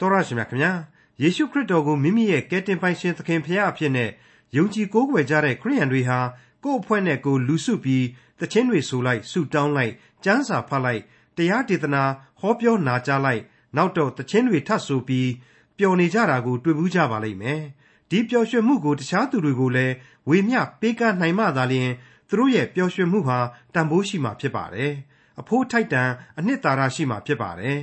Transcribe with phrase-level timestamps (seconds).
[0.00, 0.72] တော်ရရှိမြခင်ဗျာ
[1.22, 4.10] ယေရှုခရစ်တော်ကိုမိမိရဲ့ကယ်တင်ပိုင်ရှင်သခင်ဖရာအဖြစ်နဲ့
[4.56, 6.18] ယုံကြည်ကိုးကွယ်ကြတဲ့ခရိယန်တွေဟာ
[6.64, 8.04] ကိုယ့်အဖွဲ့နဲ့ကိုယ်လူစုပြီး
[8.40, 9.92] တခြင်းတွေဆိုလိုက်ဆုတောင်းလိုက်
[10.24, 11.02] ကျမ်းစာဖတ်လိုက်
[11.36, 12.02] တရားဒေသနာ
[12.40, 13.42] ဟောပြောနာကြားလိုက်
[13.76, 15.30] နောက်တော့တခြင်းတွေထပ်ဆိုပြီး
[15.78, 17.62] ပျော်နေကြတာကိုတွေ့ဘူးကြပါလိမ့်မယ်
[18.10, 19.94] ဒီပျော်ရွှင်မှုကိုတခြားသူတွေကိုလည်း
[20.28, 21.90] ဝေမျှပေးကမ်းနိုင်မှသာလျှင်
[22.28, 23.38] သူတို့ရဲ့ပျော်ရွှင်မှုဟာ
[23.74, 24.92] တန်ဖိုးရှိမှဖြစ်ပါတယ်
[25.40, 27.78] အဖိုးထိုက်တန်အနှစ်သာရရှိမှဖြစ်ပါတယ်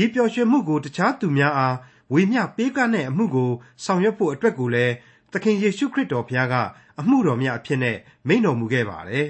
[0.00, 1.76] ဒီပျော်ရွှင်မှုကိုတခြားသူများအား
[2.12, 3.50] ဝေမျှပေးကမ်းတဲ့အမှုကို
[3.84, 4.94] ဆောင်ရွက်ဖို့အတွက်ကိုလည်း
[5.32, 6.54] သခင်ယေရှုခရစ်တော်ဘုရားက
[7.00, 7.96] အမှုတော်များအဖြစ်နဲ့
[8.28, 9.28] မိန့်တော်မူခဲ့ပါတယ်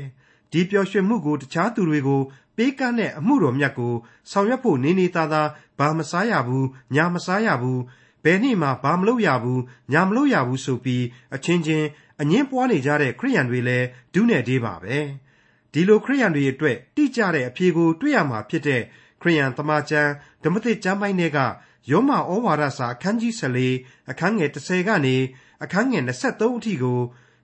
[0.52, 2.20] ဒီပျော်ရွှင်မှုကိုတခြားသူတွေကို
[2.56, 3.94] ပေးကမ်းတဲ့အမှုတော်မြတ်ကို
[4.30, 7.80] ဆောင်ရွက်ဖို့နေနေသားသားဘာမစားရဘူးညာမစားရဘူး
[8.24, 9.62] ဘယ်နေ့မှဘာမလုပ်ရဘူး
[9.92, 11.04] ညာမလုပ်ရဘူးဆိုပြီး
[11.34, 11.86] အချင်းချင်း
[12.20, 14.96] အငင်းပွားနေကြတဲ့ခရိယန်တွေလည်းဒုနဲ့တေးပါပဲ
[15.72, 18.82] ဒီလိုခရိယန်တွေအတွက်တိကျတဲ့အဖြေကိုတွေ့ရမှာဖြစ်တဲ့
[19.22, 21.38] ခရိယန်တမန်ကျမ်းဓ မ္မသစ်ကျမ်းပိုင်းတွေက
[21.90, 25.16] ယောမဩဝါဒစာအခန်းကြီး14အခန်းငယ်30ကနေ
[25.64, 27.00] အခန်းငယ်23အထိကို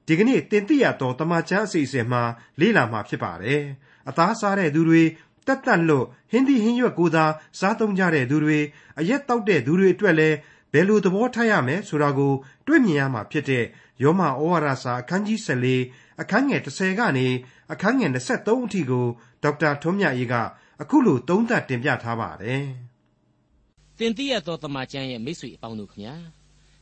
[0.06, 2.22] ဒီကနေ့တင်ပြရတော့တမန်ကျမ်းအစီအစဉ်မှာ
[2.60, 3.62] လေ့လာမှာဖြစ်ပါတယ်။
[4.08, 5.02] အသားစားတဲ့သူတွေ
[5.46, 7.24] တက်တက်လွတ်ဟင်းသီးဟင်းရွက်ကိုသာ
[7.58, 8.58] စားသုံးကြတဲ့သူတွေ
[8.98, 10.36] အရက်တောက်တဲ့သူတွေအတွက်လည်း
[10.72, 12.32] ဘယ်လိုသဘောထားရမယ်ဆိုတာကို
[12.66, 13.64] တွေ့မြင်ရမှာဖြစ်တဲ့
[14.02, 17.26] ယောမဩဝါဒစာအခန်းကြီး14အခန်းငယ်30ကနေ
[17.72, 19.06] အခန်းငယ်23အထိကို
[19.42, 20.34] ဒေါက်တာထွန်းမြတ်ရေးက
[20.82, 22.64] အခုလိုသုံးသပ်တင်ပြထားပါတယ်။
[23.98, 26.16] တင်တိရသောတမန်ကျမ်းရဲ့မိတ်ဆွေအပေါင်းတို့ခင်ဗျာ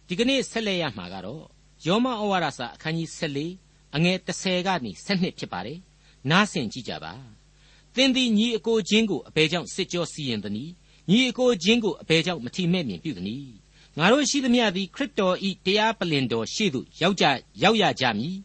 [0.06, 1.44] ဒီကနေ့ဆက်လက်ရမှာကတော့
[1.86, 5.78] ယောမဩဝါဒစာအခန်းကြီး14အငယ်30ကနေ7ဖြစ်ပါတယ်။
[6.30, 7.12] နားဆင်ကြည့်ကြပါ။
[7.94, 10.72] သင်သည်ညီအကိုချင်းကိုအဘယ်ကြောင့်စစ်ကြောစီရင်သနည်း
[11.10, 13.52] ညီအကိုချင်းကိုအဘယ်ကြောင့်မထီမဲ့မြင်ပြုသနည်း
[13.98, 17.24] ငါတို့ရှိသမျှသည်ခရစ်တော်ဤတရားပလင်တော်ရှေ့သို့ရောက်ကြ
[17.62, 18.36] ရောက်ရကြမည်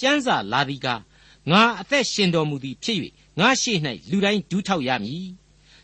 [0.00, 0.88] ကျမ်းစာလာသည်က
[1.50, 2.98] ငါအသက်ရှင်တော်မူသည်ဖြစ်၍
[3.40, 3.78] ငါရှေ့၌
[4.10, 5.26] လူတိုင်းဒူးထောက်ရမည်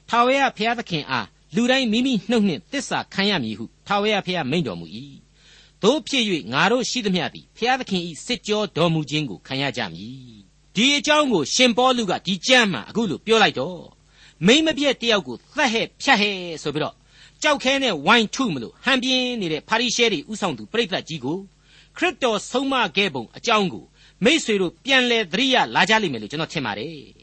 [0.08, 4.86] ထာဝရဘုရားသခင်အား လူတိုင်းမိမိနှုတ်နှင့်တစ္ဆာခံရမည်ဟုထာဝရဘုရားမိန့်တော်မူ၏
[5.82, 10.40] တို့ဖြစ်၍ငါတို့ရှိသမျှသည်ဘုရားသခင်ဤစစ်ကြောတော်မူခြင်းကိုခံရကြမည်
[10.76, 13.82] ဒီအကြောင်းကိုရှင်ပေါလုကဒီကျမ်းမှာအခုလိုပြောလိုက်တော့
[14.46, 16.94] မိမပြက်တယောက်ကိုသတ်ဟဲ့ဖြတ်ဟဲ့ဆိုပြီးတော့
[17.42, 21.38] ကြောက်ခဲနဲ့ဝိုင်းထုမလို့ဟန်ပြင်းနေတဲ့ဖာရိရှဲတွေဥဆောင်သူပြိဿကြီးကို
[21.96, 23.84] ခရစ်တော်ဆုံးမခဲ့ပုံအကြောင်းကို
[24.24, 27.20] မိษွေတို့ပြန်လဲသတိရလာကြလိမ့်မယ်လို့ကျွန်တော်ထင်ပါတယ်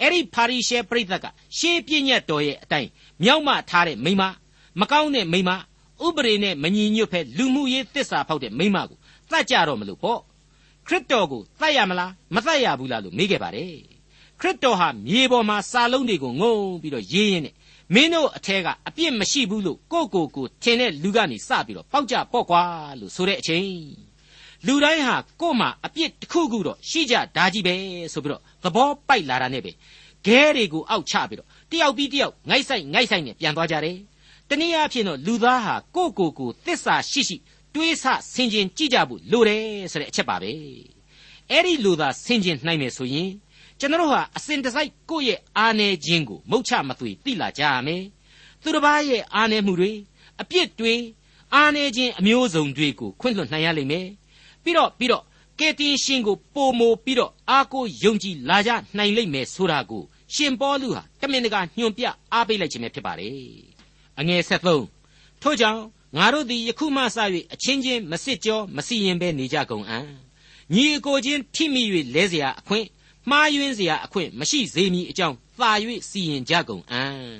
[0.00, 1.26] အဲ့ဒီဖာရိရှဲပြိဿက
[1.56, 2.88] ရှေးပြည့်ညတ်တော်ရဲ့အတိုင်း
[3.24, 4.22] မြောက်မထားတဲ့မိမ
[4.80, 5.50] မကောင်းတဲ့မိမ
[6.06, 8.98] ဥပရိနဲ့မညီညွတ်ဖဲလူမှုရေးတစ္ဆာဖောက်တဲ့မိမကို
[9.30, 10.20] တတ်ကြတော့မလို့ပေါ့
[10.86, 13.74] ခရစ်တော်ကိုတတ်ရမလားမတတ်ရဘူးလားလို့မေးခဲ့ပါတယ်
[14.40, 17.54] ခရစ်တော်ဟာမြေပေါ်မှာစာလုံးတွေကိုငုံပြီးတော့ရေးရင်းနဲ့
[17.94, 22.62] မင်းတို့အထက်ကအပြစ်မရှိဘူးလို့ကိုကိုကိုထင်တဲ့လူကနေစပြီးတော့ပေါက်ကြပေါ့ကွာ
[23.00, 23.70] လို့ဆိုတဲ့အချိန်
[24.66, 27.74] လူတိုင်းဟာကို့မှာအပြစ်တစ်ခုခုတော့ရှိကြဒါကြီးပဲ
[28.12, 29.72] ဆိုပြီးတော့သဘောပိုက်လာတာနဲ့ပဲ
[30.26, 33.98] ခဲတွေကိုအောက်ချပြီးတော့ တယောက်ပြီးတယောက်ငိုက်ဆိုင်ငိုက်ဆိုင်နဲ့ပြန်သွားကြတယ်
[34.48, 37.36] တနည်းအားဖြင့်တော့လူသားဟာကိုကိုကိုသစ္စာရှိရှိ
[37.74, 40.52] တွေးဆဆင်ခြင်ကြည့်ကြဖို့လိုတယ်ဆိုတဲ့အချက်ပါပဲ
[41.50, 43.30] အဲ့ဒီလူသားဆင်ခြင်နိုင်မယ်ဆိုရင်
[43.78, 48.02] ကျွန်တော်ဟာအစဉ်တစိုက်ကိုယ့်ရဲ့အားနည်းခြင်းကိုမုတ်ချမသွေသိလာကြရမယ်
[48.62, 49.92] သူတစ်ပါးရဲ့အားနည်းမှုတွေ
[50.40, 50.94] အပြစ်တွေ
[51.54, 54.06] အားနည်းခြင်းအမျိုးစုံတွေကိုခွင့်လွှတ်နိုင်ရလိမ့်မယ်
[54.62, 55.24] ပြီးတော့ပြီးတော့
[55.58, 60.02] ကယ်တင်ရှင်ကိုပိုမိုပြီးတော့အားကိုးယုံကြည်လာကြနိုင်လိမ့်မယ်ဆိုတာကို
[60.33, 62.03] ရှင်ပေါလုဟာတမင်တကာညွှန်ပြ
[62.33, 63.33] အားပေးလိုက်ခြင်းပဲဖြစ်ပါတယ်
[64.19, 64.41] အငယ်
[64.91, 65.81] 73ထို့ကြောင့်
[66.17, 67.05] ငါတို့သည်ယခုမှစ၍
[67.53, 70.07] အချင်းချင်းမစစ်ကြောမစီရင်ဘဲနေကြကုန်အံ့
[70.73, 71.83] ညီအကိုချင်းထိမိ၍
[72.15, 72.85] လဲเสียအခွင့်
[73.29, 75.71] မှားယွင်းเสียအခွင့်မရှိစေမည်အကြောင်းသာ၍
[76.09, 77.39] စီရင်ကြကုန်အံ့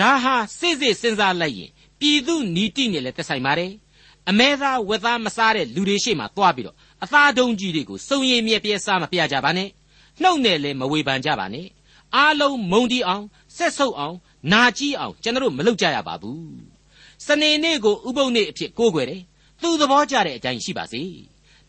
[0.00, 1.70] ဒါဟာစိစိစဉ်းစားလိုက်ရင်
[2.00, 3.72] ပြည်သူနီတိနဲ့လည်းသက်ဆိုင်ပါတယ်
[4.30, 9.68] အမဲသားဝက်သားမစားတဲ့လူတွေရှေ့မှာတွားပြီးတော့အသားတုံးကြီးတွေကိုစုံရင်မြက်ပြဲစားမပြကြပါနဲ့
[10.22, 11.66] နှုတ်နဲ့လည်းမဝေဖန်ကြပါနဲ့
[12.15, 13.25] အားလုံးမုံတီအောင်
[13.57, 14.17] ဆက်ဆုပ်အောင်
[14.51, 16.39] နာကြီးအောင်ကျွန်တော်မလုပ်ကြရပါဘူး
[17.25, 19.21] စနေနေ့ကိုဥပုပ်နေ့အဖြစ်ကိုးကွယ်တယ်
[19.61, 21.01] သူသဘောကျတဲ့အတိုင်းရှိပါစေ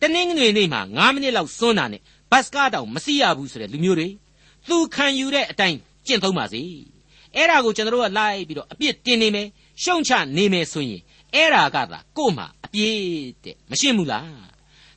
[0.01, 4.09] တနင်္ဂနွေနေ့မှာ9မိနစ်လောက်စွန်းတာနဲ့ဘတ်စကားတောင်မစီးရဘူးဆိုတဲ့လူမျိုးတွေ
[4.69, 6.63] သူခံယူတဲ့အတိုင်းကျင့်သုံးပါစေ
[7.35, 9.49] အဲ့ဒါကိုကျွန်တော်တို့ကလိုက်ပြီးတော့အပြစ်တင်နေမယ်
[9.83, 11.03] ရှုံချနေမယ်ဆိုရင်
[11.35, 12.99] အဲ့ဒါကသာကို့မှာအပြစ်
[13.45, 14.51] တဲ့မရှင်းဘူးလား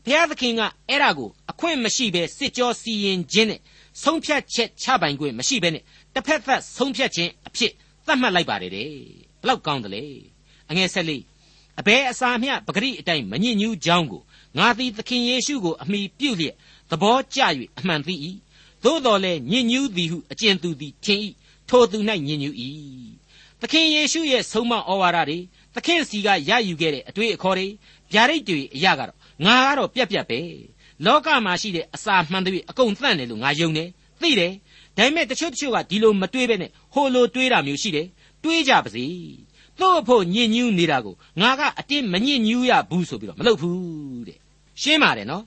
[0.05, 3.59] ဘုရားသခင်ကအဲ့ဒါကိုအခွင့်မရှိဘဲစစ်ကြောစီရင်ခြင်းနဲ့
[4.01, 7.71] ဆုံးဖြတ်ချက်ချပိုင်ခွင့်မရှိဘဲနဲ့တစ်ဖက်သက်ဆုံးဖြတ်ခြင်းအဖြစ်
[8.05, 8.89] သတ်မှတ်လိုက်ပါတယ်တဲ့
[9.41, 10.05] ဘလောက်ကောင်းတယ်လေ
[10.69, 11.23] အငယ်ဆက်လေး
[11.79, 14.21] အဘဲအစာမျှပဂရိအတိုင်းမညစ်ညူးကြောင်းကို
[14.57, 16.55] ငါသည်သခင်ယေရှုကိုအမိပြုလျက်
[16.91, 17.39] သဘောကျ၍
[17.77, 18.15] အမှန်သိ၏
[18.83, 21.19] သို့တော်လည်းညဉ့်ညူးသည်ဟုအကျဉ်သူသည်ထင်၏
[21.69, 21.97] ထိုသူ၌
[22.27, 22.55] ညဉ့်ညူး၏
[23.61, 25.37] သခင်ယေရှုရဲ့ဆုံးမဩဝါဒတွေ
[25.75, 27.67] သခင်စီကရယူခဲ့တဲ့အတွေ့အခေါ်တွေ
[28.13, 30.39] ဗျာဒိတ်တွေအရာကတော့ငါကတော့ပြက်ပြက်ပဲ
[31.05, 33.89] လောကမှာရှိတဲ့အစာမှန်တွေအကုန်သန့်တယ်လို့ငါယုံတယ်
[34.21, 34.53] သိတယ်
[34.97, 38.07] ဒါပေမဲ့တချို့တချို့ကဒီလိုမတွေးပဲနဲ့ဟိုလိုတွေးတာမျိုးရှိတယ်
[38.43, 39.05] တွေးကြပါစေ
[39.79, 44.37] သူ့အဖို့ညစ်ညူးနေတာကိုငါကအတင်းမညစ်ညူးရဘူးဆိုပြီးတော့မလုပ်ဘူးတဲ့
[44.81, 45.43] ရှင်းပါတယ်နော်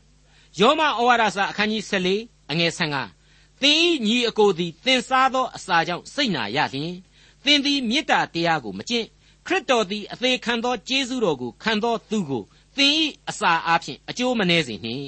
[0.61, 6.97] ယောမဩဝါဒစာအခန်းကြီး14အငယ်15သင်ဤညီအကိုသည်သင်စားသောအစာကြောင့်စိတ်နာရလျင်
[7.45, 9.07] သင်သည်မေတ္တာတရားကိုမကျင့်
[9.47, 12.43] ခရစ်တော်သည်အသေးခံသောကျေးဇူးတော်ကိုခံသောသူကို
[12.77, 15.05] သင်ဤအစာအားဖြင့်အကျိုးမနှဲစေနှင့်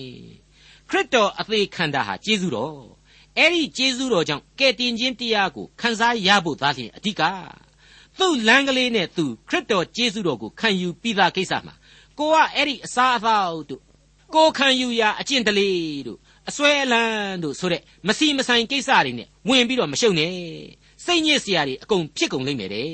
[0.88, 2.78] ခရစ်တော်အသေးခံတာဟာကျေးဇူးတော်
[3.38, 7.22] အဲ့ဒီကျေးဇူးတော်ကြောင့်ကယ်တင်ခြင်းတရားကိုခံစားရဖို့သားလျင်အဓိက
[8.18, 11.74] သူ့လမ်းကလေးနဲ့သူခရစ်တော်ကျေးဇူးတော်ကိုခံယူပြီးသားကိစ္စမှာ
[12.18, 13.82] ကိုကအဲ့ဒီအစာအသောက်တို့
[14.34, 15.70] ကိုခံယူရာအကျင့်တလေ
[16.06, 16.18] တို့
[16.48, 20.32] အစွဲအလန်းတို့ဆိုတဲ့မစီမဆိုင်ကိစ္စတွေနဲ့ဝင်ပြီးတော့မရှုပ်နဲ့
[21.04, 22.90] စိတ်ညစ်စရာတွေအကုန်ဖြစ်ကုန်လိမ့်မယ်တဲ့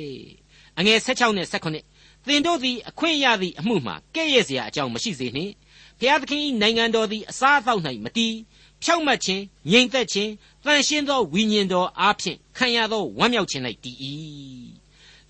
[0.79, 1.94] အငယ်16နဲ့18
[2.27, 5.53] သင်တို့သည်အခွင့်ရသည့်အမှုမှာကဲ့ရဲ့စရာအကြောင်းမရှိစေနှင့်
[5.99, 8.35] ဘုရားသခင်၏နိုင်ငံတော်သည်အစားအသောက်၌မတည်
[8.83, 10.33] ဖြောက်မှတ်ခြင်းငြိမ်သက်ခြင်း
[10.65, 13.97] တန်ရှင်းသောဝိညာဉ်တော်အားဖြင့်ခံရသောဝမ်းမြောက်ခြင်း၌တည်၏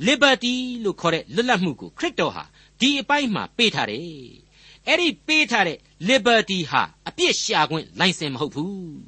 [0.07, 0.55] liberty
[0.85, 2.45] လို့ခေါ်တဲ့လွတ်လပ်မှုကိုခရစ်တော်ဟာ
[2.81, 4.03] ဒီအပိုင်းမှာပေးထားတယ်
[4.87, 8.99] အဲ့ဒီပေးထားတဲ့ liberty ဟာအပြစ်ရှာခွင့်လိုင်စင်မဟုတ်ဘူး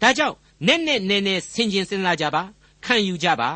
[0.00, 0.36] ဒါကြောင့်
[0.66, 2.42] နဲ့နဲ့နဲ့နဲ့ဆင်ခြင်စဉ်းစားကြပါ
[2.84, 3.50] ခံယူကြပါ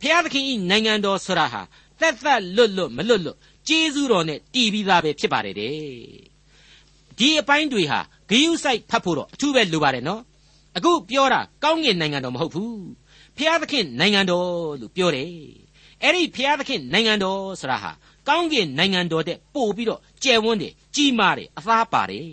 [0.00, 1.62] ဖျားသခင်ဤနိုင်ငံတော်ဆိုတာဟာ
[2.02, 3.38] သက်သက်လွတ်လွတ်မလွတ်လွတ်
[3.68, 5.76] ကျေးဇူးတော်နဲ့တည်ပြီးသားပဲဖြစ်ပါတယ်တဲ့
[7.18, 8.00] ဒီအပိုင်းတွေဟာ
[8.30, 10.22] ဂယုစိုက်ဖတ်ဖို့တော့အထူးပဲလိုပါတယ်နော်
[10.76, 12.82] အခုပြောတာကောင်းကင်နိုင်ငံတော်မဟုတ်ဘူး
[13.36, 14.48] ဖျားသခင်နိုင်ငံတော်
[14.80, 15.30] လို့ပြောတယ်
[16.02, 17.92] အဲ့ဒီဖျားသခင်နိုင်ငံတော်ဆိုတာဟာ
[18.28, 22.26] ကောင်းကင်နိုင်ငံတော်တဲ့ပို့ပြီးတော့ကျယ်ဝန်းတယ်ကြီးမားတယ်အသားပါတယ်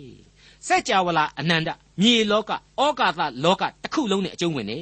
[0.66, 1.68] စัจ java လာအနန္တ
[2.00, 4.80] မြေလောကဩကာသလောကတစ်ခုလုံးနဲ့အကျုံးဝင်နေ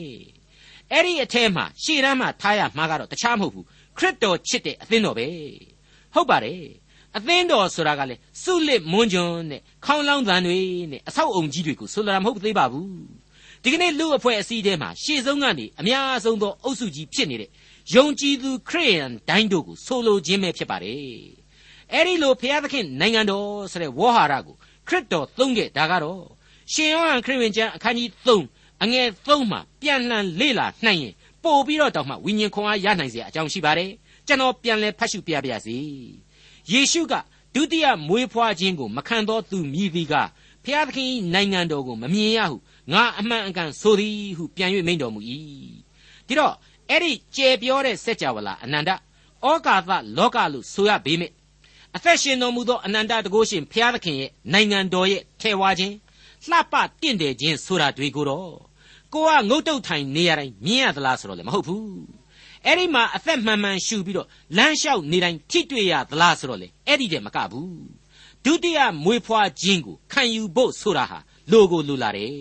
[0.93, 3.67] အဲ့ဒီအထဲမှာရှေ့တန်းမှာထားရမှာကတော့တခြားမဟုတ်ဘူး
[3.99, 5.27] ခရစ်တော်ချစ်တဲ့အသင်းတော်ပဲ
[6.15, 6.63] ဟုတ်ပါတယ်
[7.17, 10.59] အသင်းတော်ဆိုတာကလေစုလစ်မွန်းဂျွန်းနဲ့ခေါင်းလောင်းသံတွေ
[10.91, 12.89] နဲ့အဆောက်အုံကြီးတွေကိုဆိုလိုတာမဟုတ်သေးပါဘူး
[13.63, 17.51] ဒီကနေ့လူအဖွဲ့အစည်းထဲမှာရှေ့ဆုံးကနေအများဆုံးသောအုပ်စုကြီးဖြစ်နေတဲ့
[17.95, 20.99] ယုံကြည်သူခရိယန်တိုင်းတို့ကိုဆိုလိုခြင်းပဲဖြစ်ပါတယ်
[21.93, 24.57] အဲ့ဒီလိုဘုရားသခင်နိုင်ငံတော်ဆိုတဲ့ဝေါ်ဟာရကို
[24.89, 26.23] ခရစ်တော်သုံးခဲ့ဒါကတော့
[26.73, 33.91] ရှင်ယောဟန်ခရစ်ဝင်ကျမ်းအခန်းကြီး3အငယ်3မှာပြန်လှန်လေ့လာနှံ့ရင် ပို့ပြီးတော့တောင်မှဝိညာဉ်ခွန်အားရနိုင်စရာအကြောင်းရှိပါတယ်
[34.27, 35.79] ကျွန်တော်ပြန်လဲဖတ်ရှုပြပါရစေ
[36.73, 37.15] ယေရှုက
[37.55, 40.15] ဒုတိယမွေးဖွားခြင်းကိုမခံတော့သူမြည်သည်က
[40.65, 42.57] ဖျားသခင်နိုင်ငံတော်ကိုမမြင်ရဟု
[42.93, 45.21] ငါအမှန်အကန်ဆိုသည်ဟုပြန်၍မိန့်တော်မူ၏
[46.27, 46.55] ဒီတော့
[46.91, 48.95] အဲ့ဒီကျေပြောတဲ့စัจ java လာအနန္တဩ
[49.67, 51.33] ကာသလောကလို့ဆိုရပေမယ့်
[51.97, 55.95] အသက်ရှင်တော်မူသောအနန္တတကုရှင်ဖျားသခင်ရဲ့နိုင်ငံတော်ရဲ့ထေဝါခြင်း
[56.51, 58.68] လှပတင့်တယ်ခြင်းဆိုတာတွေကိုတော့
[59.15, 61.87] ကိုကငုတ်တုတ်ထိုင်နေရတိုင်းမြင်ရသလားဆိုတော့လည်းမဟုတ်ဘူး
[62.65, 67.73] အဲ့ဒီမှာအသက်မှန်မှန်ရှူပြီးတော့လမ်းလျှောက်နေတိုင်းထိတွေ့ရသလားဆိုတော့လေအဲ့ဒီတည်းမကဘူး
[68.45, 71.19] ဒုတိယမွေဖွားခြင်းကိုခံယူဖို့ဆိုတာဟာ
[71.51, 72.33] လိုကိုလိုလာတယ်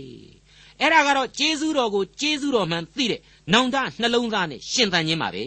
[0.81, 3.22] အဲ့ဒါကတော့ကျေးဇူးတော်ကိုကျေးဇူးတော်မှန်သိတဲ့
[3.54, 5.44] နောင်တနှလုံးသားနဲ့ရှင်သန်ခြင်းပါပဲ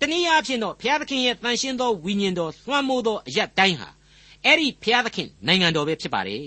[0.00, 3.88] တနည်းအားဖြင့်တော့ဘုရားသခင်ရဲ့တန်ရှင်းသောဝိညာဉ်တော်လွှမ်းမိုးသောအရက်တိုင်းဟာ
[4.44, 6.44] အဲ့ဒီဘုရားသခင်နိုင်ငံတော်ပဲဖြစ်ပါတယ်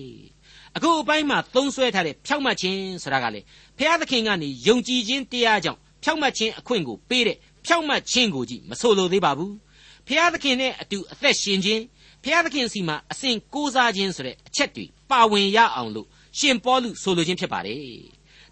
[0.76, 3.42] အခုအပိုင်းမှာသုံးဆွဲထားတဲ့ဖြောက်မှတ်ခြင်းဆိုတာကလေ
[3.78, 9.54] ဘုရားသခင်ကနေယုံကြည်ခြင်းတရားကြောင့်ဖြောက်မှတ်ခြင်းအခွင့်ကိုပေးတဲ့ဖြောက်မှတ်ခြင်းကိုကြည့်မဆိုလိုသေးပါဘူး
[10.08, 11.82] ဘုရားသခင်နဲ့အတူအသက်ရှင်ခြင်း
[12.24, 16.08] ဘုရားသခင်စီမှာအစဉ်ကိုးစားခြင်းဆိုတဲ့အချက်တွေပါဝင်ရအောင်လို့
[16.40, 17.78] ရှင်ပေါလုဆိုလိုခြင်းဖြစ်ပါတယ်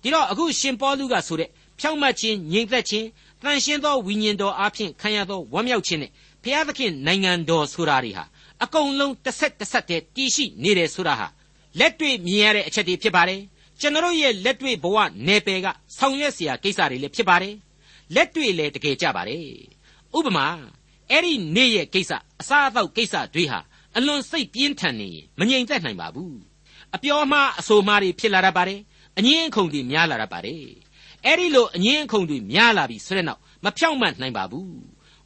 [0.01, 3.07] ဒီတော့အခုရှင်ပေါလုကဆိုတဲ့ဖြောင့်မတ်ခြင်းငြိမ်သက်ခြင်း
[3.41, 6.11] တန်ရှင်းသောဝိညာဉ်တော်အားဖြင့်ခံရသောဝမ်းမြောက်ခြင်းနဲ့
[6.43, 8.23] ဘုရားသခင်နိုင်ငံတော်ဆိုတာတွေဟာ
[8.63, 11.27] အကုန်လုံးတစ်ဆက်တစ်ဆက်တည်းတည်ရှိနေတယ်ဆိုတာဟာ
[11.79, 13.41] လက်တွေ့မြင်ရတဲ့အချက်တွေဖြစ်ပါတယ်
[13.80, 14.96] ကျွန်တော်ရဲ့လက်တွေ့ဘဝ
[15.26, 15.66] နယ်ပယ်က
[15.98, 17.54] ဆောင်ရွက်เสียကိစ္စတွေလည်းဖြစ်ပါတယ်
[18.14, 19.46] လက်တွေ့လည်းတကယ်ကြပါတယ်
[20.16, 20.46] ဥပမာ
[21.10, 23.60] အဲ့ဒီနေ့ရဲ့ကိစ္စအစားအသောက်ကိစ္စတွေဟာ
[23.96, 26.36] အလွန်စိတ်ပြင်းထန်နေရင်မငြိမ်သက်နိုင်ပါဘူး
[26.94, 28.80] အပြောမှားအဆိုမှားတွေဖြစ်လာတတ်ပါတယ်
[29.18, 30.62] အငင်းအခုန်တွေများလာတတ်ပါတယ်
[31.24, 34.74] အဲ့ဒီလိုအငင်းအခုန်တွေများလာပြီဆိုတဲ့နောက်မဖြောင့်မတ်နိုင်ပါဘူး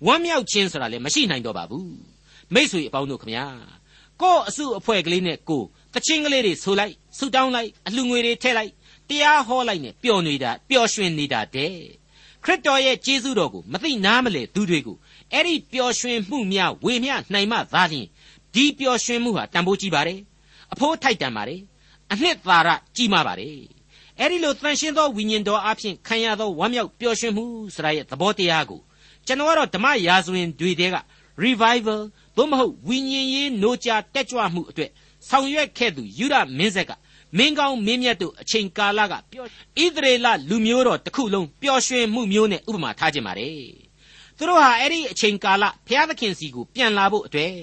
[0.06, 1.92] ဝမ်းမြောက်ခြင်းဆိုတာလည်းမရှိနိုင်တော့ပါဘူး
[2.54, 3.46] မိษွေအပေါင်းတို့ခမညာ
[4.21, 8.71] ကို့အစုအဖွဲ့ကလေးနဲ့ကိုတချင်းကလေးတွေဆိုလိုက်ဆူတောင်းလိုက်အလှငွေတွေထည့်လိုက်
[9.09, 11.73] တရားဟောလိုက်နဲ့ပျော်နေတာပျော်ရွှင်နေတာတဲ့
[12.43, 14.97] ခရစ်တော်ရဲ့ကျေးဇူးတော်ကိုမသိနားမလဲသူတွေကို
[15.33, 18.07] အဲ့ဒီပျော်ရွှင်မှုများဝေမျှနိုင်မှသာလျှင်
[18.53, 20.19] ဒီပျော်ရွှင်မှုဟာတန်ဖိုးကြီးပါတယ်
[20.73, 21.61] အဖိုးထိုက်တန်ပါတယ်
[22.11, 23.57] အနှစ်သာရကြီးမားပါတယ်
[24.19, 27.45] အဲ့ဒီလိုတန်ရှင်းသောဝိညာဉ်တော်အဖြစ်ခံရသောဝမ်းမြောက်ပျော်ရွှင်မှု
[27.75, 28.81] ဆိုတာရဲ့သဘောတရားကို
[29.25, 30.95] ကျွန်တော်ကတော့ဓမ္မရာဇဝင်တွေတဲက
[31.43, 32.01] revival
[32.35, 34.91] သို့မဟုတ်ဝိညာဉ်ရေးနိုးကြတက်ကြွမှုအတွက်
[35.29, 36.91] ဆောင်ရွက်ခဲ့သူယူရမင်းဆက်က
[37.37, 39.47] မင်းကောင်းမင်းမြတ်တို့အချိန်ကာလကပျော်
[39.83, 43.59] ဣသရေလလူမျိုးတော်တစ်ခုလုံးပျော်ရွှင်မှုမျိုးနဲ့ဥပမာထားခြင်းပါတယ်
[44.37, 47.53] သူတို့ဟာအဲ့ဒီအချိန်ကာလဘုရားသခင်စီကိုပြန်လာဖို့အတွက်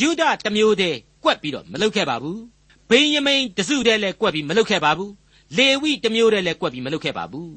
[0.00, 2.40] ယူဒတမျိုးတည်းကွက်ပြီးတော့မလုပ်ခဲ့ပါဘူး
[2.90, 5.12] ဘိယမိန်တစုတည်းလည်းကွက်ပြီးမလုပ်ခဲ့ပါဘူး
[5.56, 7.50] လေဝိတမျိုးတည်းလည်းကွက်ပြီးမလုပ်ခဲ့ပါဘူး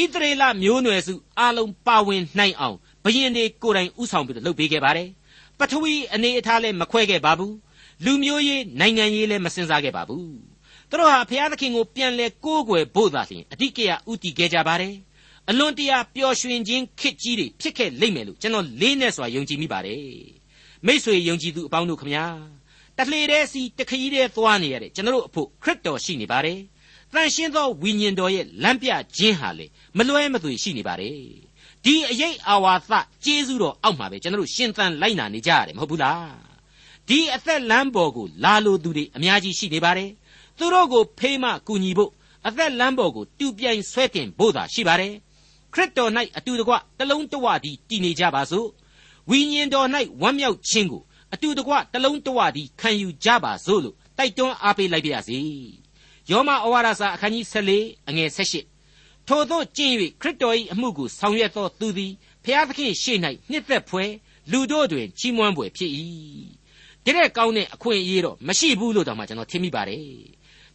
[0.00, 5.08] ဣသရေလမျိုးနွယ်စုအလုံးပါဝင်နိုင်အောင်ဘယင်တွေကိုယ်တိုင်ဥဆောင်ပြီးတော့လုပ်ပေးခဲ့ပါတယ်
[5.58, 7.54] ပထဝီအနေအထားလည်းမခွဲခဲ့ပါဘူး
[8.04, 10.26] လူမျိုးရေးနိုင်ငံရေးလည်းမစင်စားခဲ့ပါဘူး
[10.90, 14.94] သူတို့ဟာဘုရားသခင်ကိုပြန်လဲကိုးကွယ်ဖို့သာလျှင်အဓိကရဥတည်ခဲ့ကြပါတယ်
[15.50, 20.04] အလွန်တရာပျော်ရွှင်ခြင်းခစ်ကြီးတွေဖြစ်ခဲ့လိမ့်မယ်လို့ကျွန်တော်လေးနဲ့စွာယုံကြည်မိပါတယ်
[20.86, 22.24] မိษွေယုံကြည်သူအပေါင်းတို့ခမညာ
[22.98, 26.58] တလှေတဲ့စီတခရီးတဲ့သွားနေရတဲ့ကျွန်တော်တို့အဖို့ခရစ်တော်ရှိနေပါတယ်
[27.12, 29.66] တန်ရှင်းသောဝိညာဉ်တော်ရဲ့လမ်းပြခြင်းဟာလေ
[29.96, 31.16] မလွဲမသွေရှိနေပါတယ်
[31.84, 32.92] ဒီအရေးအာဝါသ
[33.24, 36.34] ကျေးဇူးတော်အောက်မှာပဲကျွန်တော်တို့ရှင်သန်လိုက်နာနေကြရတယ်မဟုတ်ဘူးလား
[37.08, 40.10] ဒီအသက်လမ်းပေါ်ကိုလာလိုသူတွေအများကြီးရှိနေပါတယ်
[40.58, 42.10] သူတို့ကိုဖေးမကူညီဖို့
[42.46, 45.12] အသက်လမ်းပေါ်ကိုတူပြိုင်ဆွဲတင်ဖို့သာရှိပါတယ်
[45.72, 48.68] ခရစ်တော်၌အတူတကွတလုံးတဝတည်းတည်နေကြပါစို့
[49.30, 49.88] ဝိညာဉ်တော်၌
[50.22, 51.02] ဝမ်းမြောက်ခြင်းကို
[51.34, 55.38] အတူတကွတလုံးတဝတည်းခံယူကြပါစို့လို့တိုက်တွန်းအားပေးလိုက်ပါရစေ
[56.30, 58.30] ယောမဩဝါဒစာအခန်းကြီး14အငယ်
[58.76, 62.12] 18ထို့သောကျင့်၍ခရစ်တော်၏အမှုကိုဆောင်ရွက်သောသူသည်
[62.44, 63.18] ဖျားသခင်ရှေ့၌
[63.50, 64.10] နှစ်သက်ဖွယ်
[64.50, 65.90] လူတို့တွင်ချီးမွမ်းဖွယ်ဖြစ်၏
[67.04, 70.06] တတဲ့ကောင်းတဲ့အခွင့်အရေးတော့မရှိဘူးလို့တောင်မှကျွန်တော်ထင်မိပါတယ်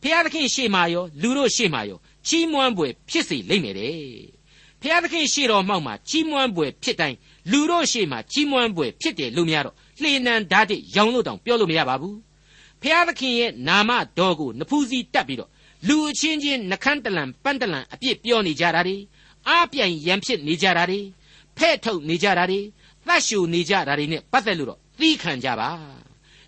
[0.01, 3.97] ဖျားသခင်ရှေ့မှာရောလူတို့ရှေ့မှာရောချီးမွမ်းဖွယ်ဖြစ်စေလိမ့်မယ်တဲ့
[4.81, 7.17] ဖျားသခင်ရှေ့တော်မှောက်မှာချီးမွမ်းဖွယ်ဖြစ်တိုင်း
[7.51, 12.26] လူတို့ရှေ့မှာချီးမွမ်းဖွယ်ဖြစ်တယ်လို့များတော့လှေနံဓာတ်တဲ့ရောင်လို့တောင်ပြောလို့မရပါဘူး
[12.81, 15.50] ဖျားသခင်ရဲ့နာမတော်ကိုနဖူးစီတက်ပြီးတော့
[15.88, 18.98] လူအချင်းချင်းနှခမ်းတလန်ပန်းတလန်အပြစ်ပြောနေကြတာတွေ
[19.48, 21.00] အားပြိုင်ရန်ဖြစ်နေကြတာတွေ
[21.57, 22.60] ဖဲ့ထုတ်နေကြတာတွေ
[23.07, 25.69] သတ်ရှူနေကြတာတွေနဲ့ပတ်သက်လို့တော့သီးခံကြပါ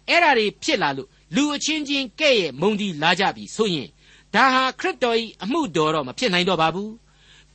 [0.09, 3.89] အဲ့ဒါတွေဖြစ်လာလို့လူအချင်းချင်းကဲ့ရဲ့မုံဒီလာကြပြီဆိုရင်
[4.35, 6.91] ဒါဟာခရစ်တော်၏အမှုတော်တော့မဖြစ်နိုင်တော့ပါဘူး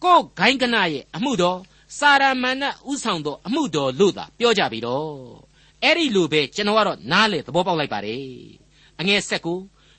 [0.05, 1.59] ကိုယ်ဂိုင်းကနရဲ့အမှုတော်
[1.99, 5.09] စာရမဏဥဆောင်သောအမှုတော်လို့သာပြောကြပြီတော့
[5.83, 8.64] အဲ့ဒီလိုပဲကျွန်တော်ကတော့နားလေသဘောပေါက်လိုက်ပါတယ်
[9.01, 9.59] အငယ်ဆက်ကို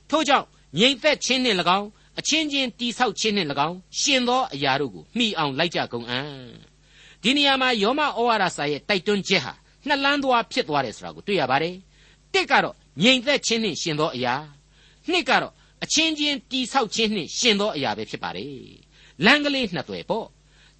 [0.09, 0.45] ထို့ကြောင့်
[0.79, 1.87] ငြိမ်သက်ခြင်းနှင့်၎င်း
[2.19, 6.27] အချင်းချင်းတိဆောက်ခြင်းနှင့်၎င်းရှင်သောအရာတို့ကိုမှီအောင်လိုက်ကြကုန်အံ့
[7.21, 9.53] ဒီနေရာမှာယောမဩဝါဒစာရဲ့တိုက်တွန်းချက်ဟာ
[9.87, 11.75] နှစ်လန်းသွားဖြစ်သွားတယ်ဆိုတာကိုတွေ့ရပါတယ်
[12.33, 14.35] တစ်ကတော့ငြိမ်သက်ခြင်းနှင့်ရှင်သောအရာ
[15.11, 18.53] နှစ်ကတော့အချင်းချင်းတိဆောက်ခြင်းနှင့်ရှင်သောအရာပဲဖြစ်ပါတယ်
[19.25, 20.25] လမ်းကလေးနှစ်သွယ်ပေါ့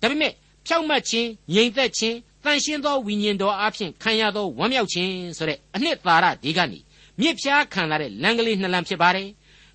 [0.01, 0.34] ဒါပေမဲ့
[0.65, 6.79] ဖြောက်မှတ်ခြင်းငြိမ်သက်ခြင်းတန်ရှင်းသောဝိညာဉ်တော်အဖျင်ခံရသောဝမ်းမြောက်ခြင်းဆိုတဲ့အနှစ်သာရဒီကနေ
[7.21, 9.29] မြစ်ဖျားခံလာတဲ့လမ်းကလေးနှစ်လမ်းဖြစ်ပါတယ်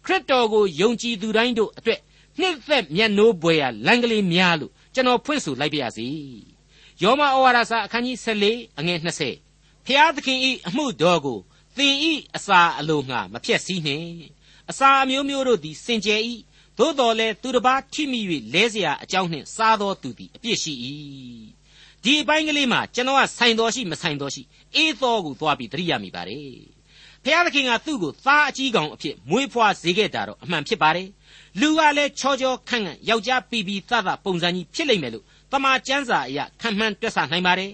[0.05, 1.99] ခရစ်တော်ကိုယုံကြည်သူတိုင်းတို့အတွက်
[2.39, 6.07] နှစ်သက်မျက်နှိုးပွေရလမ်းကလေးများလို့ကျွန်တော်ဖွင့်ဆိုလိုက်ပါရစေ
[7.01, 8.99] ယောမဩဝါဒစာအခန်းကြီး14အငယ်
[9.41, 11.39] 20ဖျားသခင်ဤအမှုတော်ကို
[11.77, 14.09] သင်ဤအစာအလိုငှာမဖြက်စည်းနှင့်
[14.69, 16.21] အစာအမျိုးမျိုးတို့သည်စင်ကြယ်၏
[16.77, 18.19] သို့တော်လည်းသူတစ်ပါးထိမိ၍
[18.53, 20.73] လဲเสียအကြောင်းနှင့်စားသောသူသည်အပြစ်ရှိ၏
[22.03, 24.41] ဒီအပိုင်းကလေးမှာကျွန်တော်ကဆိုင်တော်ရှိမဆိုင်တော်ရှိ
[24.75, 26.57] အေးသောကိုသွားပြီးသတိရမိပါတယ်
[27.24, 31.08] ဖျားသခင်ကသူ့ကိုသားအကြီးကောင်အဖြစ်မွေးဖွားစေခဲ့တာတော့အမှန်ဖြစ်ပါတယ်
[31.60, 37.70] လူကလည်းချောချောခန့်ခန့်ယောက်ျားပီပီသသပုံစံကြီးဖြစ်လိမ့်မယ်လို့တမန်ကျမ်းစာအရခံမှန်းတွက်ဆနိုင်ပါတယ်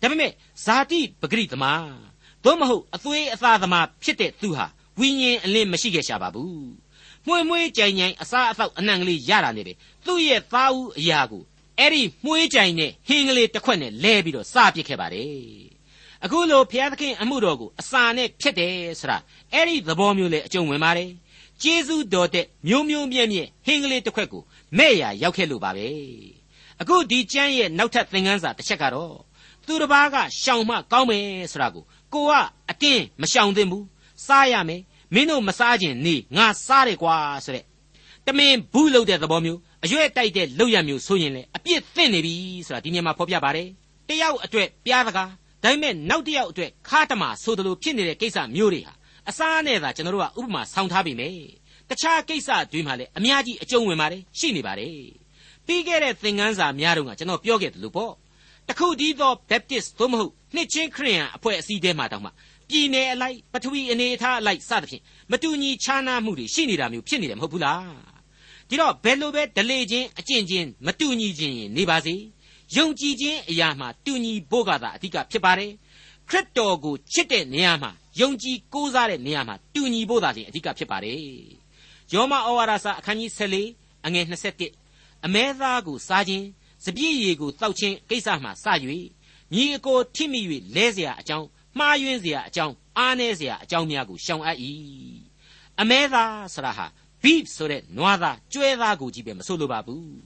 [0.00, 0.32] ဒါပေမဲ့
[0.64, 1.86] ဇာတိပဂရိသမား
[2.44, 4.66] သို့မဟုတ်အသွေးအသားသမားဖြစ်တဲ့သူဟာ
[4.98, 6.72] ဝိညာဉ်အလင်းမရှိခဲ့ရှာပါဘူး
[7.26, 9.72] မွေမွေကြိုင်ကြိုင်အစားအသောက်အနှံကလေးရတာနေပဲ
[10.06, 11.42] သူ့ရဲ့သားဦးအရာကို
[11.78, 15.73] အဲ့ဒီမွေးကြိုင်နဲ့ဟင်းကလေးတစ်ခွက်နဲ့လဲပြီးတော့စပစ်ခဲ့ပါတယ်
[16.24, 19.18] အခုလိုဘုရားသခင်အမှုတော်ကိုအစာနဲ့ဖြစ်တယ်ဆိုတာ
[19.52, 21.10] အဲ့ဒီသဘောမျိုးလေအကျုံဝင်ပါတယ်
[21.62, 24.42] ကျေးဇူးတော်တဲ့မျိုးမျိုးမြဲမြဲဟင်းကလေးတစ်ခွက်ကို
[24.78, 25.86] မဲ့ရရောက်ခဲ့လို့ပါပဲ
[26.80, 29.14] အခုဒီကျမ်းရဲ့နောက်ထပ်သင်ခန်းစာတစ်ချက်ကတော့
[29.66, 32.32] သူတစ်ပါးကရှောင်မှကောင်းမယ်ဆိုတာကိုကိုက
[32.70, 33.86] အတင်းမရှောင်သင့်ဘူး
[34.26, 34.82] စားရမယ်
[35.14, 37.64] မင်းတို့မစားခြင်းနေငါစားတယ်ကွာဆိုတဲ့
[38.26, 42.34] တမင်ဘူးလို့တဲ့သဘောမျိုးအရွက်တိုက်တဲ့လောက်ရမျိုးဆိုရင်လေအပြစ်သင့်နေပြီ
[42.66, 43.68] ဆိုတာဒီနေရာမှာဖော်ပြပါတယ်
[44.08, 45.30] တယောက်အတွက်ပြားတကား
[45.64, 48.92] ဒါပေမဲ့နောက်တစ်ယောက်အတွက်ခါတမဆိုသလိုဖြစ်နေတဲ့ကိစ္စမျိုးတွေဟာ
[49.28, 51.32] အစားနဲ့သာကျွန်တော်တို့ကဥပမာဆောင်ထားပြီမယ်
[51.88, 54.92] တခြားကိစ္စတွေမှာလည်းအများကြီးအကျုံးဝင်ပါတယ်ရှိနေပါတယ်
[55.66, 58.12] ပြီးခဲ့တဲ့သင်ခန်းစာများတုန်းကကျွန်တော်ပြောခဲ့တယ်လို့ပေါ့
[58.68, 62.30] တခုတည်းသော Baptist သို့မဟုတ်နှစ်ချင်းခရိယန်အဖွဲ့အစည်းတဲမှာတောင်မှ
[62.68, 67.84] ပြည်နယ်အလိုက်ပထဝီအနေအထားအလိုက်စသဖြင့်မတူညီခြားနားမှုတွေရှိနေတာမျိုးဖြစ်နေတယ်မဟုတ်ဘူးလား
[68.68, 72.14] ဒီတော့ဘယ်လိုပဲဒလေချင်းအကျင့်ချင်းမတူညီခြင်းနေပါစေ
[72.77, 75.71] ယုံကြည်ခြင်းအရာမှာတူညီဖို့ကသာအဓိကဖြစ်ပါတယ်
[76.29, 81.19] ခရစ်တော်ကိုချစ်တဲ့နေရာမှာယုံကြည်ကိုးစားတဲ့နေရာမှာတူညီဖို့သာခြင်းအဓိကဖြစ်ပါတယ်
[82.13, 84.25] ယောမဩဝါဒစာအခန်းကြီး14အငယ်
[84.73, 86.45] 21အမဲသားကိုစားခြင်း
[86.85, 88.65] စပြည့်ရည်ကိုတောက်ခြင်းကိစ္စမှစ၍
[89.53, 90.41] ညီအကိုထိမိ၍
[90.75, 91.47] လဲเสียအကြောင်း
[91.77, 94.57] မှားယွင်းเสียအကြောင်းအားနည်းเสียအကြောင်းများကိုရှောင်အပ်၏
[95.79, 96.85] အမဲသားဆရာဟာ
[97.23, 100.19] beef ဆိုတဲ့နွားသားကျွဲသားကိုကြီးပဲမဆိုလိုပါဘူး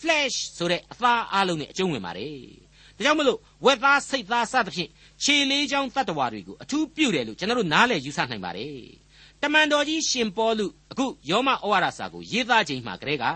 [0.00, 2.34] flesh ဆိုတဲ့အသားအလုံးနဲ့အကျုံးဝင်ပါတယ်
[2.96, 4.90] ဒါကြောင့်မလို့ဝက်သားစိတ်သားစသဖြင့်
[5.22, 8.74] ခြေလေးချောင်းတတ္တဝါတွေကိုအထူးပြုတယ်လို့ကျွန်တော်တို့နားလည်ယူဆနိုင်ပါတယ်
[9.42, 13.26] တမန်တော်ကြီးရှင်ပေါလုအခုယောမဩဝါဒစာကိုရေးသားချိန်မှာကတည်းက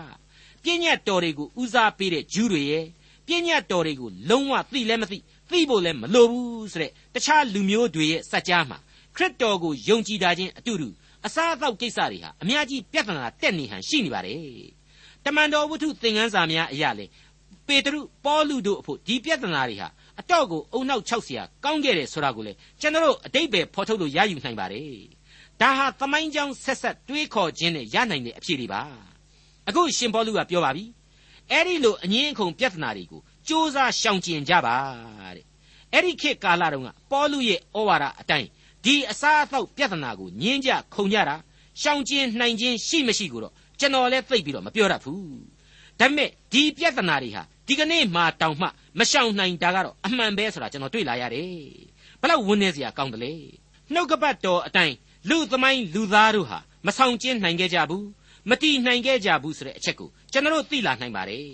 [0.63, 2.85] ပြည့်ညတ်တော်တွေကိုဦးစားပေးတဲ့ဂျူးတွေရဲ့
[3.27, 5.17] ပြည့်ညတ်တော်တွေကိုလုံးဝသိလည်းမသိ
[5.49, 8.77] သိဖို့လည်းမလိုဘူးဆိုတဲ့တခြားလူမျိုးတွေရဲ့စัจ जा မှာ
[9.15, 10.87] ခရစ်တော်ကိုယုံကြည်တာချင်းအတူတူ
[11.25, 14.74] အစားအသောက်ကိစ္စတွေဟာအများကြီးပြဿနာတက်နေဟန်ရှိနေပါတယ်
[15.25, 17.05] တမန်တော်ဝတ္ထုသင်ခန်းစာများအရာလေ
[17.67, 19.87] ပေတရုပေါလုတို့အဖို့ဒီပြဿနာတွေဟာ
[20.19, 24.85] အတော့ကိုအုံနောက်၆ဆရာကောင်းခဲ့တယ်ဆိုတာကိုလေကျွန်တော်တို့အတိတ်ပဲဖော်ထုတ်လို့ရယူနိုင်ပါတယ်
[25.61, 28.81] ဒါဟာသမိုင်းကြောင်းဆက်ဆက်တွေးခေါ်ခြင်းနဲ့ရနိုင်တဲ့အဖြစ်တွေပါ
[29.67, 30.85] အခုရှင်ပေါလုကပြောပါပြီ
[31.51, 34.75] အဲ့ဒီလိုအငင်းအခုံပြဿနာတွေကိုစ조사ရှောင်ကျင်ကြပါ
[35.35, 35.45] တဲ့
[35.93, 38.47] အဲ့ဒီခေတ်ကာလတုန်းကပေါလုရဲ့ဩဝါဒအတိုင်း
[38.85, 41.35] ဒီအစားအသောက်ပြဿနာကိုညင်းကြခုံကြတာ
[41.81, 45.39] ရှောင်ကျင်နိုင်ခြင်းရှိမရှိကိုတော့ ကျွန်တော်လည်းသိပြီးတော့မပြောတတ်ဘူး
[45.99, 48.67] ဒါပေမဲ့ဒီပြဿနာတွေဟာဒီကနေ့မှတောင်မှ
[48.99, 51.55] မရှောင်နိုင်တာကတော့အမှန်ပဲဆိုတာကျွန်တော်တွေ့လာရတယ်
[52.21, 53.33] ဘလောက်ဝန်းနေစရာကောင်းတယ်လေ
[53.93, 54.95] နှုတ်ကပတ်တော်အတိုင်း
[55.29, 58.05] လူသမိုင်းလူသားတို့ဟာမဆောင်ကျင်းနိုင်ခဲ့ကြဘူး
[58.49, 61.49] မတီးနိုင်ခဲ့ကြဘူးဆိုတဲ့အချက်ကိုကျွန်တော်သိလာနိုင်ပါတယ်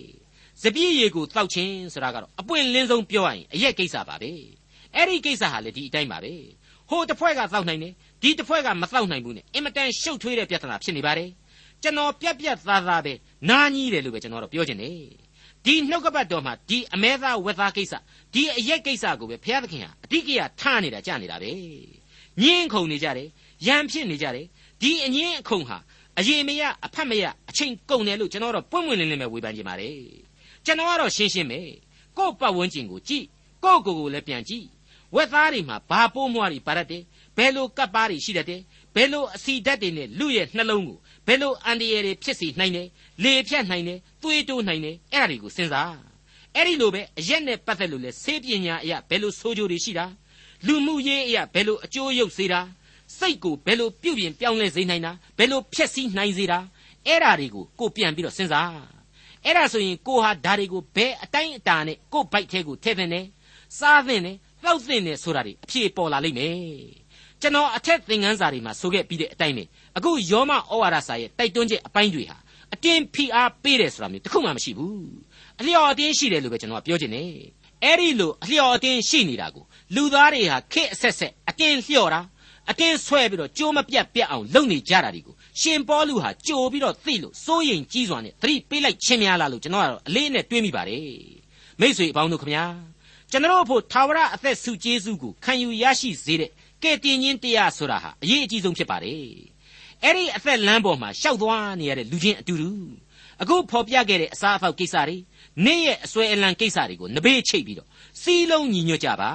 [0.62, 4.32] စပြည့်ရည်ကိုတောက်ခြင်းဆိုတာကတော့အပွင့်လင်းဆုံးပြောရရင်အရက်ကိစ္စပါပဲ
[4.96, 6.34] အဲ့ဒီကိစ္စဟာလေဒီအတိုင်းပါပဲ
[6.90, 11.30] ဟိုတစ်ဖွဲ့ကတောက်နိုင်တယ်ဒီတစ်ဖွဲ့ကမတောက်နိုင်ဘူးနဲ့အင်မတန်ရှုပ်ထွေးတဲ့ပြဿနာဖြစ်နေပါတယ်
[11.84, 13.14] ကျွန်တော်ပြက်ပြက်သားသားပဲ
[13.50, 14.96] နားကြီးတယ်လို့ပဲကျွန်တော်တို့ပြောချင်တယ်
[15.66, 17.94] ဒီနှုတ်ကပတ်တော်မှာဒီအမဲသားဝက်သားကိစ္စ
[18.34, 21.52] ဒီအရက်ကိစ္စကိုပဲဘုရားသခင်ဟာအတိတ်ကထားနေတာကြားနေတာပဲ
[22.42, 23.28] ညင်းခုန်နေကြတယ်
[23.68, 24.46] ရံဖြစ်နေကြတယ်
[24.82, 25.78] ဒီအငင်းအခုံဟာ
[26.20, 29.98] အရေးမရအဖတ်မရအချိန်ကုန်တယ်လို့ကျွန်တော်တို့ပွင့်ပွင့်လင်းလင်းပဲဝေဖန်ကြပါတယ်
[30.66, 31.60] ကျွန်တော်ကတော့ရှင်းရှင်းပဲ
[32.18, 33.26] ကိုယ့်ပတ်ဝန်းကျင်ကိုကြည့်
[33.64, 34.66] ကိုယ့်ကိုယ်ကိုလည်းပြန်ကြည့်
[35.16, 37.04] ဝက်သားတွေမှာဘာပိုးမွားတွေပါတတ်တယ်
[37.38, 38.62] ဘယ်လိုကပ်ပါးတွေရှိတတ်တယ်
[38.96, 42.88] ဘယ်လိုအစီဓာတ်တွေနဲ့လူရဲ့နှလုံးကိုဘ ယ်လိုအန်တရယ်တွေဖြစ်စီနိုင်တယ်
[43.24, 45.96] လေဖြတ်နိုင်တယ်သွေးတိုးနိုင်တယ်အဲ့ဒါတွေကိုစဉ်းစား
[46.56, 50.06] အဲ့ဒီလိုပဲအရက်နဲ့ပတ်သက်လို့လဲဆေးပညာအရာဘယ်လိုဆိုးကျိုးတွေရှိတာ
[50.68, 52.62] လူမှုရေးအရာဘယ်လိုအကျိုးရုပ်စေတာ
[53.18, 56.60] စိတ်ကိုဘယ်လိုပြုပြင်ပြောင်းလဲစေနိုင်တာဘယ်လိုဖျက်ဆီးနိုင်စေတာ
[57.08, 58.72] အဲ့ဒါတွေကိုကိုပြန်ပြီးတော့စဉ်းစား
[59.46, 63.26] အဲ့ဒါဆိုရင်ကိုဟာဓာတွေကိုဘယ်အတိုင်းအတာနဲ့ကိုဘိုက်ထဲကိုထည့်သင့်တယ်
[63.80, 67.01] စားသင့်တယ်တောက်သင့်တယ်ဆိုတာတွေအဖြေပေါ်လာလိမ့်မယ်
[67.42, 69.64] ကျွန်တော်အထက်သင်ခန်းစာတွေမှာဆိုခဲ့ပြီးတဲ့အတိုင်းပဲ
[69.98, 72.38] အခုယောမဩဝါဒစာရဲ့တိုက်တွန်းချက်အပိုင်းတွေဟာ
[72.74, 75.10] အတင်းဖိအားပေးတယ်ဆိုတာမျိုးတခုမှမရှိဘူး
[75.60, 77.30] အလျော်အတင်းရှိတယ်လို့ပဲကျွန်တော်ကပြောချင်တယ်
[77.84, 79.64] အဲ့ဒီလိုအလျော်အတင်းရှိနေတာကို
[79.96, 82.22] လူသားတွေဟာခက်အဆက်ဆက်အတင်းလျှော့တာ
[82.70, 91.06] အတင်းဆွဲပြီးတော့ကြိုးမပြတ်ပြတ်အောင်လုပ်နေကြတာဒီကိုရှင်ပေါလုဟာကြိုပြီးတော့သိလို့စိုးရိမ်ကြီးစွာနဲ့သတိပေးလိုက်ခြင်းများလားလို့ကျွန်တော်ကတော့အလေးနဲ့တွေးမိပါတယ်
[91.80, 92.64] မိษွေအပေါင်းတို့ခမညာ
[93.32, 96.50] ကျွန်တော်ဖို့သာဝရအသက်ဆုကျေးဇူးကိုခံယူရရှိစေတဲ့
[96.84, 99.26] ကဲတင်ချင်းတရားဆိုတာဟာအရေးအကြီးဆုံးဖြစ်ပါတယ်
[100.04, 102.72] အဲ့ဒီအသက်လမ်းပေါ်မှာရှောက်သွားနေရတဲ့လူချင်းအတူတူ
[103.42, 105.18] အခုဖော်ပြခဲ့တဲ့အစားအသောက်ကိစ္စတွေ
[105.66, 107.88] နေ့ရဲ့အစွဲအလံကိစ္စတွေကိုနဘေးချိတ်ပြီးတော့
[108.22, 109.32] စီးလုံးညီညွတ်ကြပါ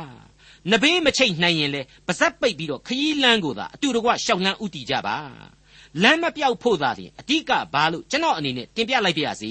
[0.72, 5.16] နဘေးမချိတ်နိုင်ရင်လေပါဇက်ပိတ်ပြီးတော့ခရီးလန်းကိုသာအတူတကွရှောက်လန်းဥတီကြပါ
[6.02, 9.50] လမ်းမပြောက်ဖို့သာလျှင်အဓိကဘာလို့ကျွန်တော်အနေနဲ့တင်ပြလိုက်ပါရစေ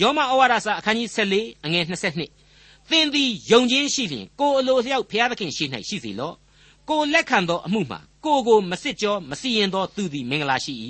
[0.00, 6.34] ယောမဩဝါဒစာအခန်းကြီး14အငယ်22သင်သည်ယုံခြင်းရှိလျင်ကိုအလိုလျောက်ဘုရားသခင်ရှိ၌ရှိစေလော့
[6.90, 10.74] ကိုလက်ခံသောအမှုမှာကိုကိုမစစ်ကြောမစီရင်သောသူသည်မင်္ဂလာရှိ၏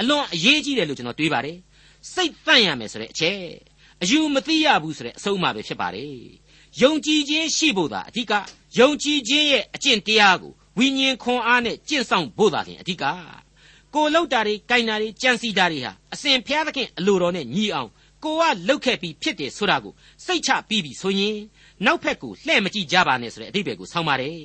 [0.00, 1.58] အလွန်အရေးကြီးတယ်လို့ကျွန်တော်တွေးပါတယ်
[2.14, 3.38] စိတ်တန့်ရမယ်ဆိုတဲ့အချက်
[4.02, 6.16] အယူမသိရဘူးဆိုတဲ့အဆုံးအမပဲဖြစ်ပါတယ်
[6.82, 8.32] ယုံကြည်ခြင်းရှိဖို့သာအဓိက
[8.78, 13.04] ယုံကြည်ခြင်းရဲ့အကျင့်တရားကိုဝိညာဉ်ခွန်အားနဲ့ကျင့်ဆောင်ဖို့သာလျှင်အဓိက
[13.94, 17.90] ကိုလောက်တာတွေကင်တာတွေကြံစီတာတွေဟာအစဉ်ဘုရားသခင်အလိုတော်နဲ့ညီအောင်
[18.24, 19.92] ကိုကလှုပ်ခဲ့ပြီးဖြစ်တယ်ဆိုတာကို
[20.24, 21.36] စိတ်ချပြီးပြီဆိုရင်
[21.84, 24.36] နောက်ဖက်ကိုလှည့်မကြည့်ကြပါနဲ့ဆိုတဲ့အဓိပ္ပာယ်ကိုဆောင်းပါတယ်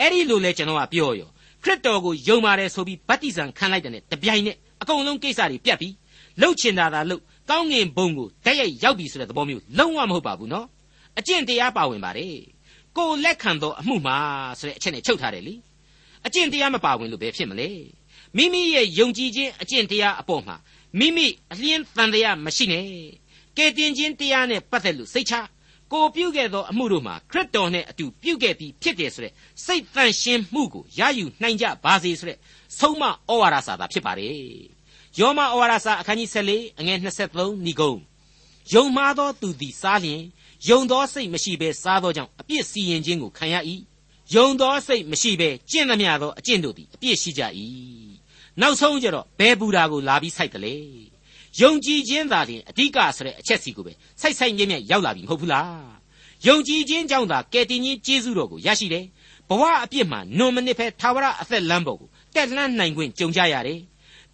[0.00, 1.30] အဲ့ဒီလိုလဲကျွန်တော်ကပြောရော
[1.62, 5.94] ခရစ်တော်ကိုယုံပါတယ်ဆိုပြီးဗတ္တိဇံခံလိုက်တဲ့တပြိုင်နက်အကုန်လုံးကိစ္စတွေပြတ်ပြီး
[6.40, 10.66] လှုပ်ချင်တာသာလှုပ်ကောင်းငင်ဘုံကိုတည့်ရိုက်ရောက်ပြီဆိုတဲ့သဘောမျိုးလုံးဝမဟုတ်ပါဘူးနော်
[11.18, 12.36] အကျင့်တရားပါဝင်ပါတယ်
[12.96, 14.16] ကိုလက်ခံသောအမှုမှာ
[14.58, 15.54] ဆိုတဲ့အချက်နဲ့ချုပ်ထားတယ်လေ
[16.26, 17.68] အကျင့်တရားမပါဝင်လို့ဘယ်ဖြစ်မလဲ
[18.36, 20.56] မိမိရဲ့ယုံကြည်ခြင်းအကျင့်တရားအပေါ်မှာ
[20.98, 22.84] မိမိအလျင်းတန်တရားမရှိနဲ့
[23.56, 25.34] ကဲတင်ခြင်းတရားနဲ့ပတ်သက်လို့စိတ်ချ
[25.94, 29.32] ကိုပြုခဲ့သောအမှုတို့မှာခရစ်တော်နဲ့အတူပြုခဲ့ပြီးဖြစ်တယ်ဆိုတဲ့
[29.64, 32.38] စိတ်တန်ရှင်းမှုကိုရယူနိုင်ကြပါစေဆိုတဲ့
[32.78, 34.34] ဆုံးမဩဝါဒစာသာဖြစ်ပါတယ်
[35.18, 37.92] ယောမဩဝါဒစာအခန်းကြီး14အငယ်23ဏီကုံ
[38.72, 40.22] ယုံမှားသောသူသည်စားလျင်
[40.68, 43.56] ယုံသောစိတ်မရှိဘဲစားသောကြောင့်အပြစ်စီရင်ခြင်းကိုခံရ၏
[44.34, 47.42] ယုံသောစိတ်မရှိဘဲကျင့်သမျှသောအကျင့်တို့သည်အပြစ်ရှိကြ၏
[48.60, 50.76] နောက်ဆုံးကျတော့ဘယ်ဘူတာကိုလာပြီးစိုက်တယ်လေ
[51.60, 55.94] ယုံကြည်ခြင်းသာလျှင်အဓိကဆိုတဲ့အချက်စီကိုပဲစိုက်စိုက်မြဲမြဲရောက်လာပြီမဟုတ်ဘူးလား
[56.46, 59.04] ယုံကြည်ခြင်းကြောင့်သာကယ်တင်ခြင်းကျေးဇူးတော်ကိုရရှိတယ်
[59.48, 63.80] ဘဝအပြစ်မှာနွန်မနစ်ဖဲသာဝရအသက်လမ်းပေါ်ကိုတက်လှမ်းနိုင်ခွင့်ကြုံကြရတယ်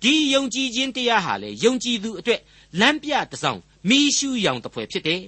[0.02, 2.40] ဒီယုံကြည်ခြင်းတရားဟာလေယုံကြည်သူအတွက်
[2.80, 5.22] လမ်းပြတစ်စောင်းမီးရှူးရောင်တစ်ဖွဲဖြစ်တယ်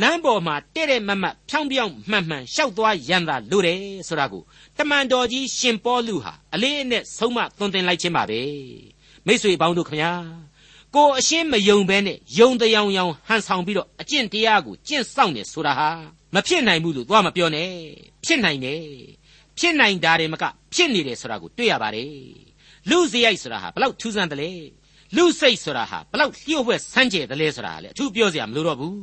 [0.00, 4.42] လမ်းပေါ်မှာတဲ့တဲ့မတ်မတ်ဖြောင်းဖြောင်းမှန်မှန်ရှောက်သွားရန်သာလို့တယ်ဆိုတာကို
[4.78, 8.40] တမန်တော်ကြီးရှင်ပေါလုဟာအလေးအနက်ဆုံးမသွန်သင်လိုက်ခြင်းပါပဲ
[9.26, 10.10] မိ쇠ပေါင်းတို့ခမညာ
[10.96, 15.88] ကိုအရှင်းမယုံဘဲနဲ့ယုံတယောင်ယောင်ဟန်ဆောင်ပြီးတော့အကျင့်တရားကိုကျင့်ဆောင်နေဆိုတာဟာ
[16.34, 17.70] မဖြစ်နိုင်ဘူးလို့သွားမပြောနဲ့
[18.24, 18.82] ဖြစ်နိုင်တယ်
[19.58, 22.12] ဖြစ်နိုင်တာတွေမကဖြစ်နေတယ်ဆိုတာကိုတွေ့ရပါတယ်
[22.90, 24.50] လူစရိုက်ဆိုတာဟာဘလောက်ထူးဆန်းတယ်လဲ
[25.16, 28.96] လူစိတ်ဆိုတာဟာဘလောက်လျှို့ဝှက်ဆန်းကျယ်တယ်လဲဆိုတာလေအထူးပြောစရာမလိုတော့ဘူး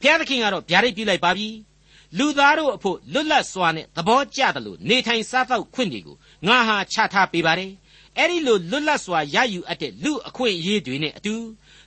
[0.00, 1.48] ဘုရားသခင်ကတော့ဗျာဒိတ်ပြုလိုက်ပါပြီ
[2.18, 7.70] လူသားတို့အဖို့လွတ်လပ်စွာနဲ့သဘောကျတယ်လို့နေထိုင်စားသောက်ခွင့်တွေကိုငါဟာချထားပေးပါတယ်
[8.18, 11.34] အဲ့ဒီလိုလွတ်လပ်စွာရယူအပ်တဲ့လူအခွင့်အရေးတွေနဲ့အတူ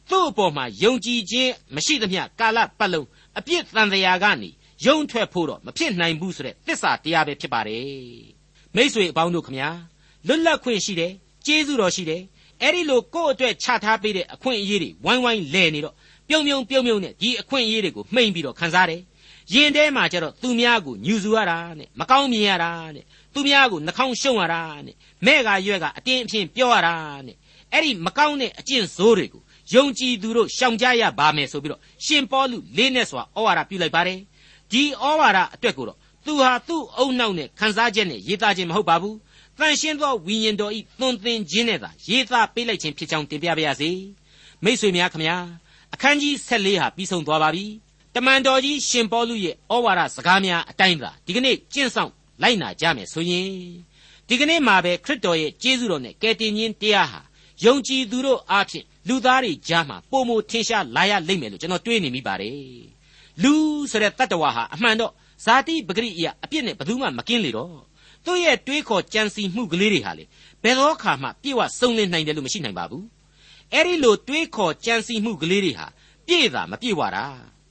[0.10, 4.50] သူ့အပေါ်မှာယုံကြည်ခြင်းမရှိသမျှကာလပတ်လုံးအပြစ်တန်တရားကနေ
[4.86, 7.88] ယုံထွက်ဖို့တော့မဖြစ်နိုင်ဘူးဆိုတဲ့သစ္စာတရားပဲဖြစ်ပါတယ်
[8.76, 9.70] မိษွေအပေါင်းတို့ခမညာ
[10.28, 11.14] လွတ်လပ်ခွင့်ရှိတယ်
[11.46, 12.22] ကျေးဇူးတော်ရှိတယ်
[12.62, 15.96] အဲ့ဒီလိုကိုယ့်အတွက်ချထားပေးတဲ့အခွင့်အရေးတွေဝိုင်းဝိုင်းလဲနေတော့
[16.30, 19.02] ပြုံပြုံပြုံပြုံနဲ့ဒီအခွင့်အရေးတွေကိုမှိန်ပြီးတော့ခံစားတယ်
[19.54, 26.94] ရင်ထဲမှာကျတော့သူများကိုညူစုရတာနဲ့မကောင်းမြင်ရတာနဲ့သူများကိုနှာခေါင်းရှုံရတာနဲ့ မဲ့ကရွက်က အတင်းအဖျင်းပြောရတာ
[27.28, 27.38] နဲ့
[27.74, 29.42] အဲ့ဒီမကောင်းတဲ့အကျင့်ဆိုးတွေကို
[29.74, 34.20] ယုံကြည်သူတို့ရှောင်ကြရပါမယ်ဆိုပြီးတော့ရှင်ပေါလုလေးနဲ့စွာဩဝါဒပြုလိုက်ပါတယ်
[34.72, 39.18] ဒီဩဝါဒအတွက်ကိုတော့သူဟာသူ့အုံနောက်နဲ့ခန်းစားချက်နဲ့ရေးသားခြင်းမဟုတ်ပါဘူး
[39.60, 43.90] တန်ရှင်းသောဝိညာဉ်တော်ဤသွန်သင်ခြင်းနဲ့သာရေးသားပေးလိုက်ခြင်းဖြစ်ကြောင်းတင်ပြပါရစေ
[44.64, 45.38] မိတ်ဆွေများခမညာ
[45.94, 47.66] အခန်းကြီး14ဟာပြီးဆုံးသွားပါပြီ
[48.16, 53.50] တမန်တော်ကြီးရှင်ပေါလုရဲ့ဩဝါဒစကားများအတိုင်းသာဒီကနေ့ကျင့်ဆောင်လိုက်နာကြမယ်ဆိုရင်
[54.30, 57.22] ဒီကနေ့မှာပဲခရစ်တော်ရဲ့ကျေးဇူးတော်နဲ့ကယ်တင်ခြင်းတရားဟာ
[57.64, 62.54] ယုံကြည်သူတို့အားဖြင့်လူသားတွေကြားမှာပုံမထင်ရှားလာရလိမ့်မယ်လို့ကျွန်တော်တွေးနေမိပါတယ်
[63.44, 63.54] လူ
[63.92, 65.12] ဆိုတဲ့တတ္တဝါဟာအမှန်တော့
[65.46, 67.72] ဇာတိပဂရိအရာအပြစ်နဲ့ဘယ်သူမှမကင်းလေတော့
[68.26, 70.24] သူ့ရဲ့တွေးခေါ်ကြံစီမှုကလေးတွေဟာလေ
[70.64, 73.06] ဘယ်တော့ခါမှပြည့်ဝစုံလင်နိုင်တယ်လို့မရှိနိုင်ပါဘူး
[73.74, 75.88] အဲ့ဒီလိုတွေးခေါ်ကြံစီမှုကလေးတွေဟာ
[76.28, 77.26] ပြည့်တာမပြည့်ဝတာ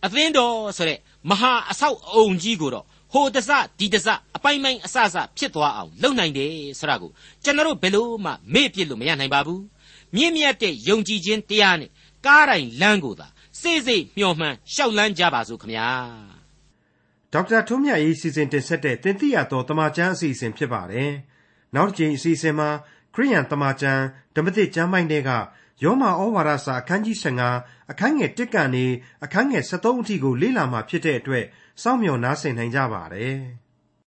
[0.05, 0.99] အသင်းတော်ဆိုတဲ့
[1.31, 2.85] မဟာအဆောက်အုံကြီးကိုတော့
[3.17, 7.11] ဟိုတစဒီတစအပိုင်းပိုင်းအစစဖြစ်သွားအောင်လုပ်နိုင်တယ်ဆိုတာကို
[7.45, 9.63] ကျွန်တော်တို့ဘယ်လို့မှမေ့ပြစ်လို့မရနိုင်ပါဘူး
[10.15, 11.91] မြင့်မြတ်တဲ့ယုံကြည်ခြင်းတရားနဲ့
[12.27, 13.27] ကားတိုင်းလမ်းကိုသာ
[13.61, 15.89] စိတ်စိတ်မျှော်မှန်းရှောက်လန်းကြပါစို့ခမညာ
[17.33, 21.13] ဒေါက်တာထွန်းမြတ်ရေးစီစဉ်တင်ဆက်တဲ့တင်ပြတော်တမချန်းအစီအစဉ်ဖြစ်ပါတယ်
[21.75, 22.69] နောက်တစ်ချိန်အစီအစဉ်မှာ
[23.15, 24.03] ခရိယန်တမချန်း
[24.37, 25.31] ဓမ္မသစ်ကျမ်းပိုင်းတွေက
[25.85, 27.17] ယောမဩဝါဒစာအခန်းကြီး
[27.55, 28.85] 15အခန်းငယ်1ကနေ
[29.25, 31.45] အခန်းငယ်73အထိကိုလေ့လာမှာဖြစ်တဲ့အတွက်
[31.83, 33.35] စောင့်မျှော်နားဆင်နိုင်ကြပါတယ်။